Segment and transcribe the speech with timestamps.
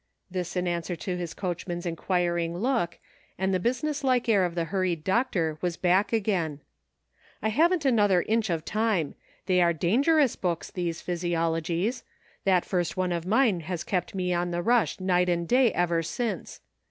[0.31, 2.97] This, in answer to his coachman's inquiring look,
[3.37, 6.59] and the business like air of the hurried doctor was back 194 HAPPENINGS.
[6.59, 6.65] again."
[7.43, 9.13] I haven't another inch of time;
[9.45, 12.01] they are dangerous books, these physiologies;
[12.45, 16.01] that first one of mine has kept me on the rush night and day ever
[16.01, 16.61] since.